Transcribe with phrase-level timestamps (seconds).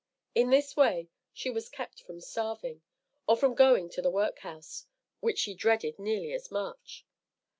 [0.33, 2.81] In this way she was kept from starving,
[3.27, 4.87] or from going to the workhouse,
[5.19, 7.05] which she dreaded nearly as much.